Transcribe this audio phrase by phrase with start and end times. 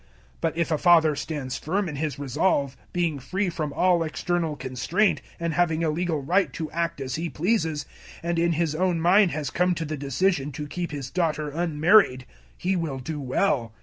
[0.41, 4.55] 007:037 But if a father stands firm in his resolve, being free from all external
[4.55, 7.85] constraint and having a legal right to act as he pleases,
[8.23, 12.25] and in his own mind has come to the decision to keep his daughter unmarried,
[12.57, 13.73] he will do well.